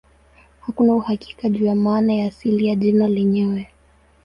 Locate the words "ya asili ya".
2.13-2.75